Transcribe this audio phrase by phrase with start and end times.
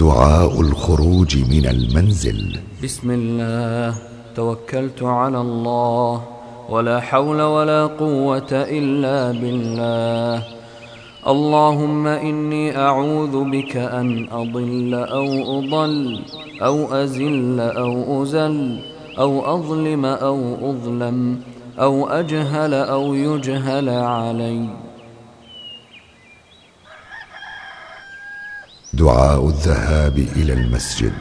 [0.00, 2.56] دعاء الخروج من المنزل.
[2.84, 3.94] بسم الله.
[4.36, 6.22] توكلت على الله.
[6.70, 10.42] ولا حول ولا قوة إلا بالله.
[11.26, 16.20] اللهم إني أعوذ بك أن أضل أو أضل
[16.62, 18.78] أو أزل أو أزل
[19.18, 20.40] أو أظلم أو
[20.70, 21.40] أظلم
[21.80, 24.89] أو أجهل أو يجهل علي.
[28.94, 31.12] دعاء الذهاب إلى المسجد.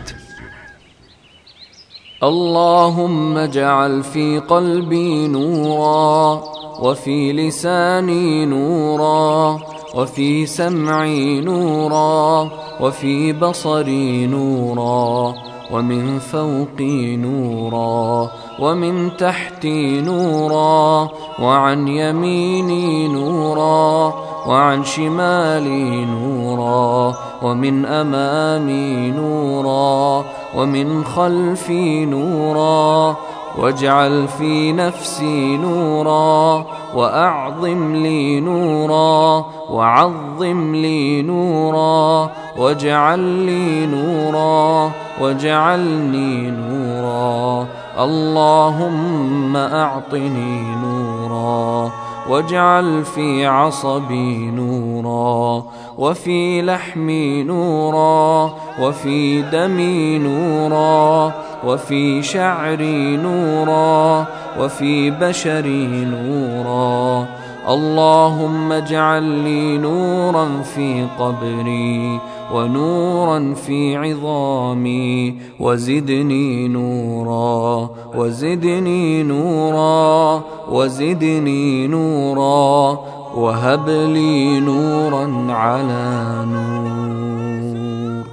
[2.23, 6.44] اللهم اجعل في قلبي نورا
[6.81, 9.59] وفي لساني نورا
[9.95, 12.49] وفي سمعي نورا
[12.81, 15.36] وفي بصري نورا
[15.72, 21.09] ومن فوقي نورا ومن تحتي نورا
[21.40, 24.14] وعن يميني نورا
[24.48, 33.16] وعن شمالي نورا ومن أمامي نورا ومن خلفي نورا
[33.58, 47.67] واجعل في نفسي نورا وأعظم لي نورا وعظم لي نورا واجعل لي نورا واجعلني نورا.
[48.00, 51.92] اللهم أعطني نورا
[52.30, 55.64] واجعل في عصبي نورا
[55.98, 61.33] وفي لحمي نورا وفي دمي نورا
[61.66, 64.26] وفي شعري نورا
[64.59, 67.26] وفي بشري نورا.
[67.70, 72.20] اللهم اجعل لي نورا في قبري
[72.53, 83.00] ونورا في عظامي وزدني نورا وزدني نورا وزدني نورا
[83.36, 88.26] وهب لي نورا على نور.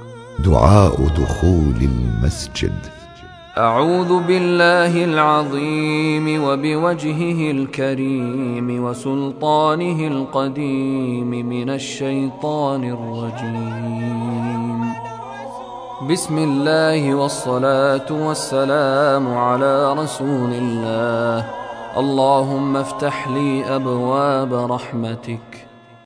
[0.45, 3.06] دعاء دخول المسجد.
[3.57, 14.93] أعوذ بالله العظيم وبوجهه الكريم وسلطانه القديم من الشيطان الرجيم.
[16.09, 21.45] بسم الله والصلاة والسلام على رسول الله.
[21.97, 25.56] اللهم افتح لي أبواب رحمتك.